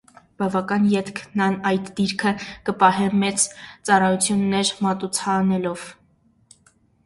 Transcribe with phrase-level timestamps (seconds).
[0.43, 2.33] Բաւական ետք ան այդ դիրքը
[2.71, 3.45] կը պահէ մեծ
[3.91, 5.89] ծառայութիւններ մատուցանելով։